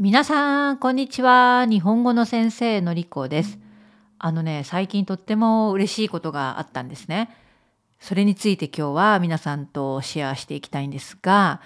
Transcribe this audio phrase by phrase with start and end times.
[0.00, 1.66] 皆さん、こんにちは。
[1.68, 3.58] 日本語の先生のりこです。
[4.20, 7.34] あのね、最近とっても嬉しいことがあったんですね。
[7.98, 11.60] それについて今日は皆さんとシェアしていきたいんですが、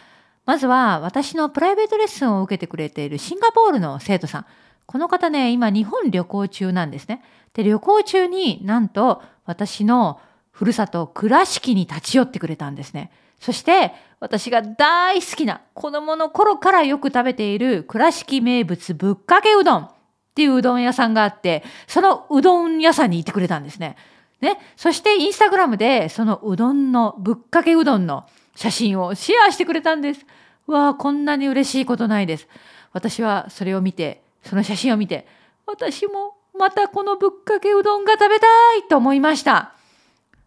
[0.46, 4.46] まずは私のプライベートレッスンを受けてくれているシンガポールの生徒さん。
[4.86, 7.22] この方ね、今日本旅行中なんですね。
[7.52, 10.22] で、旅行中になんと私の
[10.52, 13.10] ふるさと倉敷に立ち寄ってくれたんですね。
[13.40, 13.92] そして
[14.22, 19.90] 私が大好きな子供の頃からよく食べている倉敷名物ぶっかけうどんっ
[20.36, 23.96] ていううどん屋さんがあって、そのうどん屋さんに行ってくれたんですね。
[24.40, 24.60] ね。
[24.76, 30.24] そしてインスタグラムでそのうどんの、ぶっかけうどんの写真をシェアしてくれたんです。
[30.68, 32.46] わあ、こんなに嬉しいことないです。
[32.92, 35.26] 私はそれを見て、その写真を見て、
[35.66, 38.46] 私もまたこのぶっかけうどんが食べた
[38.76, 39.72] いと思いました。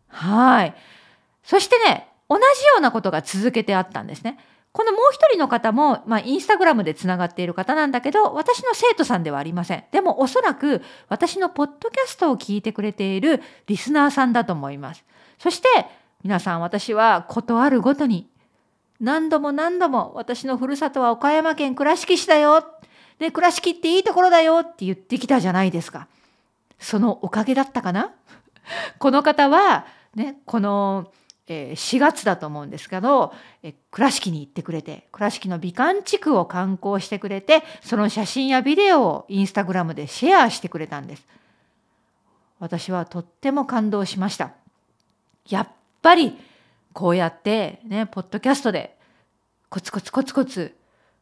[0.07, 0.73] はい。
[1.44, 2.45] そしてね、同じよ
[2.77, 4.38] うなことが続けてあったんですね。
[4.71, 9.86] このもう一人の方も、まあ、インスタグラムでつながっている方なんだけど、私の生徒さんではありません。
[9.91, 15.05] でもおそらく私のポッドキャストを聞いてくれているリスナーさんだと思います。
[15.39, 15.67] そして
[16.23, 18.28] 皆さん私はことあるごとに
[19.00, 22.66] 何度も何度も私のふるさとは岡山県倉敷市だよ。
[23.19, 26.07] で、倉敷っていいところだよって言ってきたじゃないですか。
[26.80, 28.11] そのおかげだったかな？
[29.00, 29.85] この方は、
[30.16, 31.11] ね、この
[31.47, 41.25] え4月だと思うんですけど、え倉敷に行ってくれて倉敷の美観地区を観光してくれてその写真やビデオをインスタグラムでシェアしてくれたんです。
[42.59, 44.53] 私はとっても感動しました。
[45.49, 45.67] やっ
[46.01, 46.35] ぱり
[46.93, 48.97] こうやってねポッドキャストで
[49.69, 50.75] コツコツコツコツ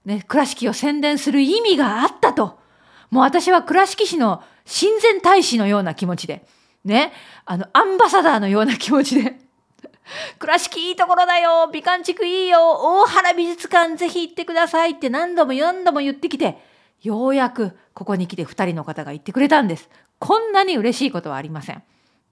[0.05, 2.61] ね倉敷を宣伝する意味があったと。
[3.09, 6.45] もう私は倉敷市の親善大使のような気持ちで
[6.83, 7.11] ね
[7.45, 9.37] あのアンバサダーのような気持ちで
[10.39, 16.57] 倉敷いいところだよ美観地区いいよ大原美術館ぜひ行ってくださいって何度も何度も言ってきて
[17.01, 19.89] ようやくここに来て2人の方が言ってくれたんです。
[20.19, 21.83] こんなに嬉しいことはありません。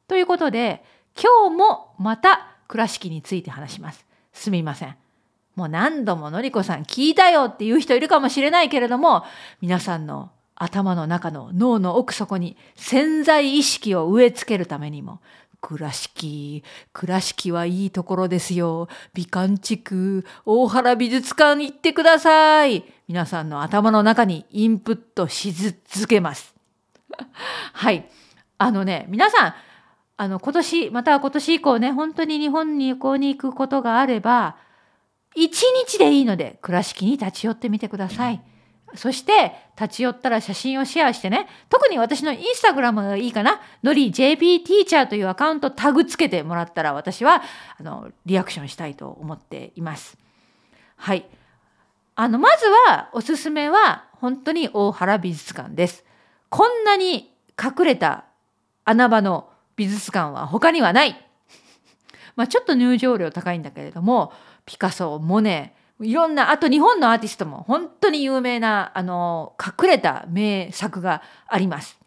[0.07, 0.83] ということで
[1.21, 4.05] 今日もまた倉敷について話します。
[4.31, 4.95] すみません。
[5.55, 9.23] もう何度ものりこさん聞いたよっていう人いるかもしれないけれども
[9.61, 15.19] 皆さんの頭の中の脳の奥底に潜在意識を植え付けるためにも
[15.61, 18.89] 倉敷、倉敷はいいところですよ。
[19.13, 22.83] 美観地区、大原美術館行ってください。
[23.07, 26.55] 皆さんの頭の中にインプットし続けます。
[27.73, 28.09] はい。
[28.57, 29.53] あのね、皆さん、
[30.17, 34.57] あの、今年、または今年以降ね、本当に日本に旅行に行くことがあれば、
[35.35, 38.41] 一日でいいので、倉敷に立ち寄ってみてください。
[38.95, 47.41] そして立ち寄ったら写真をシェアしてね特に私のインスタグラムがいいかなのり JP ティーチャーというアカウントタグつけてもらったら私は
[47.79, 50.17] あのリアクションしたいと思っています。
[50.97, 51.25] はい
[52.15, 56.05] あのまずはおすすめは本当に大原美術館です。
[56.49, 58.25] こんなに隠れた
[58.83, 61.15] 穴場の美術館は他にはない。
[62.35, 64.33] まあちょっと入場料高いんだけれども
[64.65, 71.99] ピカソモネいろんな、あと日本のアーティストも本当に有名な、あの、隠れた名作があります。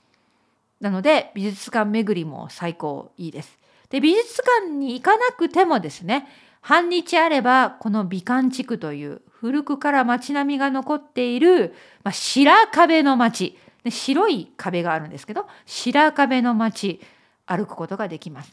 [0.81, 3.59] なので、美術館巡りも最高いいです。
[3.91, 6.27] で、美術館に行かなくてもですね、
[6.61, 17.01] 半日あれば、この美観地区という古くから街並みが残っている、まあ、白壁の街、白い壁があるんですけど、白壁の街、
[17.47, 18.53] 歩くことができます。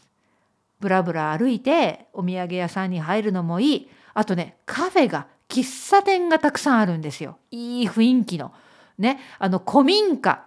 [0.80, 3.90] ぶらぶら歩いてお土産屋さんに入るのもいい。
[4.14, 7.38] あとね、カフェが、喫茶店がたくさんあるんですよ。
[7.50, 8.52] いい雰囲気の。
[8.98, 10.44] ね、あの古民家。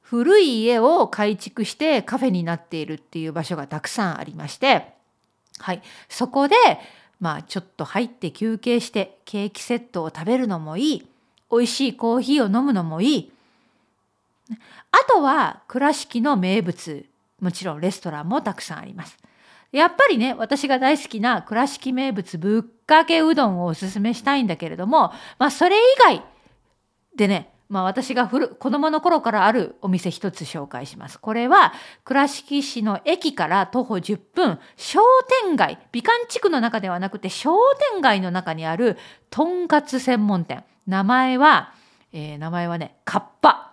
[0.00, 4.94] 古い家を改築してカフェになっているっていう場所がたくさんありまして、
[5.58, 6.56] はい、そこで、
[7.20, 11.06] まあちょっと入って休憩してケーキセットを食べるのもいい。
[11.50, 13.32] 美味しいコーヒーを飲むのもいい。
[14.90, 17.06] あとは倉敷の名物、
[17.40, 19.16] もちろんレストランもたくさんあります。
[19.72, 26.22] やっぱりね、私が大好きな倉敷名物ぶっかけうどんをおすすめしたいんだけれども、まあそれ以外
[27.16, 31.20] でね、まあ私が古子供の頃からあるお店一つ紹介します。
[31.20, 31.72] これは
[32.04, 35.00] 倉敷市の駅から徒歩10分、商
[35.44, 37.56] 店街、美観地区の中ではなくて商
[37.92, 38.98] 店街の中にある
[39.30, 40.64] とんかつ専門店。
[40.88, 41.72] 名前は、
[42.12, 43.69] えー、名前はね、カッパ。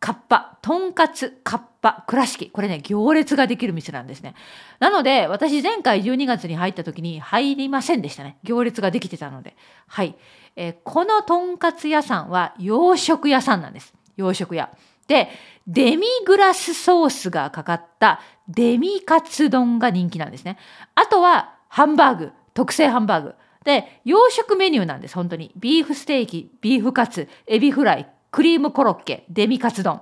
[0.00, 2.50] カッパ、とんかつ、カッパ、倉敷。
[2.50, 4.34] これね、行列ができる店なんですね。
[4.78, 8.38] なので、私前回12月に入った時に入りませんでしたね。
[8.42, 9.56] 行列ができてたので。
[9.86, 10.16] はい。
[10.56, 13.92] えー、このとんかつ屋さんは洋食屋さんなんです。
[14.16, 14.70] 洋食屋。
[15.06, 15.28] で、
[15.66, 20.56] デミグラスソースがかかったデミカツ丼が人気なんですね。
[20.94, 23.34] あとは、ハンバーグ、特製ハンバーグ。
[23.64, 30.00] で洋食メニューなんです本当にビーフステーキビーフカツエビフライクリームコロッケデミカツ丼。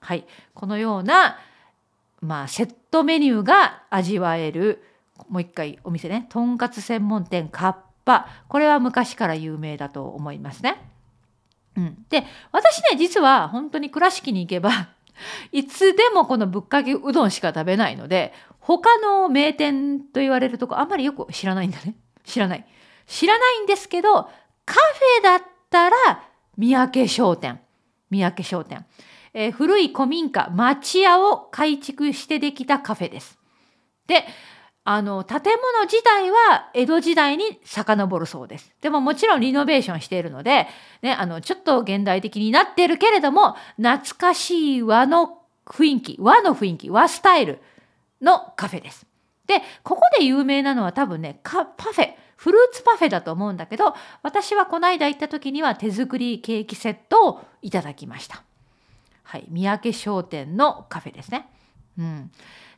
[0.00, 0.26] はい。
[0.54, 1.38] このような
[2.20, 4.82] まあセットメニューが味わえる
[5.28, 6.26] もう一回お店ね。
[6.28, 7.74] とんかつ専門店カッ
[8.04, 10.88] パこれは昔から有名だと思いますね。
[11.76, 14.90] うん、で私ね実は本当に倉敷に行けば
[15.52, 21.94] いつでもこのぶっかけうどんしか食べないので他の名店と言われるとこあんまりよく知らないんだね。
[22.24, 22.66] 知らない。
[23.06, 24.24] 知らないんですけど
[24.64, 25.96] カフェだったら
[26.62, 27.60] 三宅商店
[28.08, 28.86] 三宅商店、
[29.34, 33.36] えー、古い古民家町屋を改築してできたカフェです
[34.06, 34.24] で
[34.84, 38.74] あの建物自体は江戸時代に遡るそうです。
[38.80, 40.66] でももちろんリノベーションしているので、
[41.02, 47.60] ね、あのちょっと現代的になっているけれども懐かしい和の雰囲気和の雰囲気和スタイル
[48.20, 49.06] のカフェです。
[49.46, 53.94] でここで有名なのは多分ねパフェフルーツパフェだと思うんだけど
[54.24, 58.42] 私はこの間行った時には手作りケーキセットをいただきました。
[59.22, 61.48] はい、三宅商店のカフェですね。
[61.96, 62.32] うん、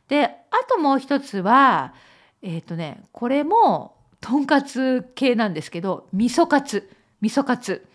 [0.07, 0.31] であ
[0.69, 1.95] ともう一つは
[2.43, 6.87] えっ、ー、とねこれもとんかつ系なんですけど味噌カツ
[7.21, 7.87] 味噌カツ、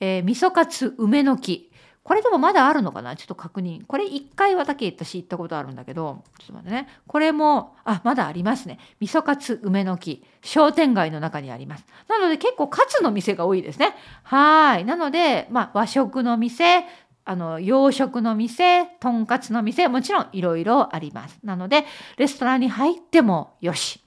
[0.00, 1.70] えー、味噌カツ梅の木
[2.04, 3.14] これでもまだあるのかな？
[3.14, 3.86] ちょっと確認。
[3.86, 6.88] これ1回はだけ私行ったことあるんだけどちょっと待ってね。
[7.06, 8.78] これもあまだありますね。
[9.00, 10.24] 味噌カツ梅の木。
[10.42, 11.86] 商店街の中にあります。
[12.08, 13.94] なので結構カツの店が多いですね。
[14.24, 14.84] はい。
[14.84, 16.84] なのでまあ和食の店
[17.24, 21.38] あの洋食の店とんかつの店もちろんいろいろあります。
[21.44, 21.84] なので
[22.16, 24.00] レストランに入ってもよし。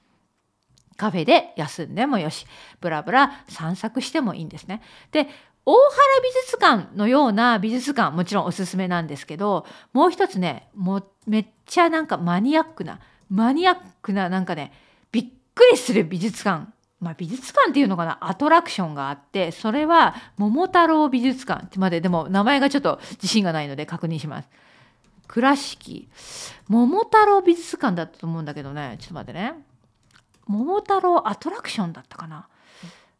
[0.97, 2.45] カフェで休んでもよし。
[2.81, 4.81] ブラブラ散策してもいいんですね。
[5.11, 5.27] で
[5.65, 5.81] 大原
[6.23, 14.71] 美術館のような美術館もちろんおすすめなんですけどもう一つねもめっちゃなんかマニアックなマニアックななんかね
[15.11, 15.25] びっ
[15.55, 16.67] くりする美術館。
[17.01, 24.49] まあ、美術館っていうのかなアトラクションがあってそれは桃太郎美術館ってまででも名前がちょっと自信がないので確認します。
[25.27, 26.07] 倉敷。
[26.69, 29.53] 桃太郎美術館だったと思うんだけどねちょっと待ってね。
[30.47, 32.47] 桃太郎アトラクションだったかな。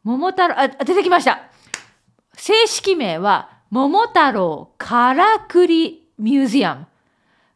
[0.04, 1.42] 桃太郎あ出てきました。
[2.38, 6.88] 正式名は桃太郎からくりミュージアム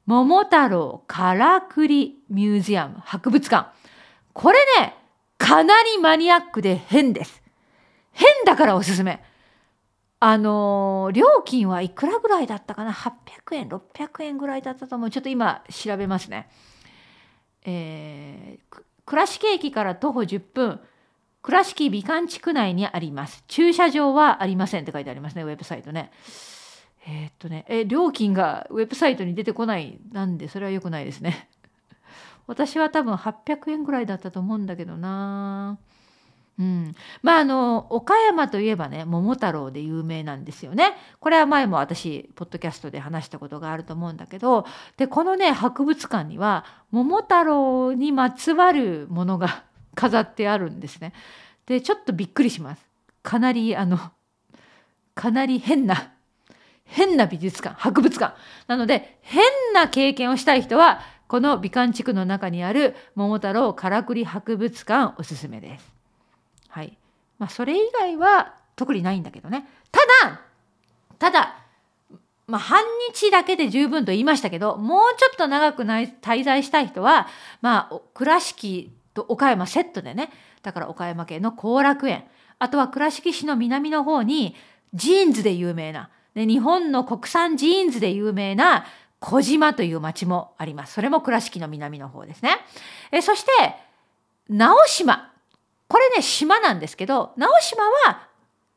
[0.06, 3.72] 桃太郎からくりミュージアム博物館
[4.34, 4.96] これね
[5.40, 7.42] かなりマニアックで変です。
[8.12, 9.24] 変だからおすすめ。
[10.20, 15.10] あのー、料金はいくらぐらいだったかな ?800 円、600円ぐらいだったと思う。
[15.10, 16.50] ちょっと今調べますね。
[17.66, 20.82] えー、倉敷駅から徒歩10分、
[21.42, 23.44] 倉敷美観地区内にあります。
[23.48, 26.12] 駐車場はありませんって書いてありますね、ウェブサイトね。
[27.08, 31.50] えー、っとね、え、料金がウェブサイトに出てこないなんで、それは良くないですね。
[32.48, 35.78] 私は多分800円ぐらいだったと思うんだけどな
[36.58, 40.94] うん、まああの岡山といえばね桃太郎で有名なんですよね。
[41.22, 44.66] これは前も私ポッドキャストで話したことがあると思うんだけど
[44.98, 49.64] でこのね博物館には桃太郎にまつわるものが
[50.00, 51.12] 飾ってあるんですね。
[51.66, 52.86] でちょっとびっくりします。
[53.22, 54.00] かなりあの
[55.14, 56.14] かなり変な
[56.86, 58.34] 変な美術館博物館
[58.68, 59.44] なので変
[59.74, 65.92] な経験をしたい人はこの美観地区の中にある桃太郎からくり博物館おすすめです。
[66.70, 66.98] はい。
[67.38, 69.68] まあそれ以外は特にないんだけどね。
[69.92, 70.40] ただ
[71.20, 71.58] ただ
[72.48, 77.28] まあ、半日だけで十分と言いましたけどもうちょっと長く滞在したい人は
[77.62, 80.30] まあ倉敷と岡山セットでね
[80.62, 82.24] だから岡山県の後楽園
[82.60, 84.56] あとは倉敷市の南の方に
[84.94, 88.86] ジーンズで有名な、ね、日本の国産ジーンズで有名な
[89.20, 90.94] 児島という町もあります。
[90.94, 92.58] それも倉敷の南の方ですね。
[93.12, 93.52] えそして、
[94.50, 95.34] 直島。
[95.88, 98.28] これね、島なんですけど、直島は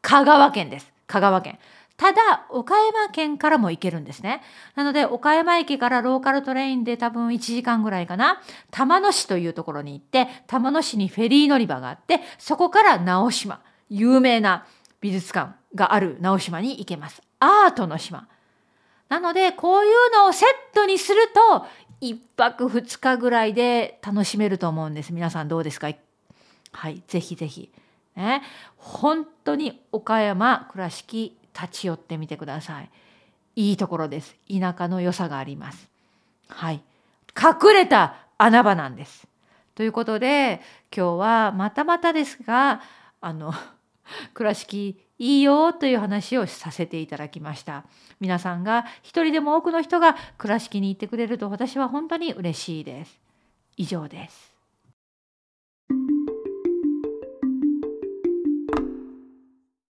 [0.01, 0.93] 香川県です。
[1.07, 1.59] 香川県。
[1.97, 4.43] ただ、岡山県からも行けるんですね。
[4.75, 8.41] なので、岡山駅からローカルトレインで多分1時間ぐらいかな。
[8.71, 14.67] 玉野市というところに行って、玉野市にフェリー乗り場があって、そこから直島、有名な
[15.01, 17.23] 美術館がある直島に行けます。
[17.41, 18.29] アートの島。
[19.09, 21.67] なのでこういうのをセットにすると
[22.01, 25.13] 1泊2日ぐらいで楽しめると思うんです。
[25.13, 25.89] 皆さんどうですか？
[26.73, 27.71] はい、ぜひぜひ。
[28.17, 28.43] ね、
[28.77, 32.91] 本当に岡山倉敷立ち寄ってみてください。
[33.55, 34.35] いいところです。
[34.49, 35.89] 田舎の良さがあります。
[36.49, 36.83] はい。
[37.37, 39.27] 隠れた穴場なんです。
[39.75, 40.61] ということで
[40.95, 42.83] 今日はまたまたですが
[43.21, 43.55] あの
[44.35, 47.85] 倉敷いいよという話をさせていただきました
[48.21, 53.19] 皆さんが一人でも多くの人が倉敷に行ってくれると私は本当に嬉しいです
[53.77, 54.52] 以上です